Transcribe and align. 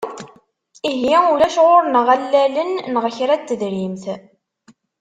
Ihi, 0.91 1.15
ulac 1.33 1.55
ɣur-neɣ 1.65 2.07
allalen 2.15 2.71
neɣ 2.93 3.05
kra 3.17 3.35
n 3.37 3.41
tedrimt. 3.43 4.03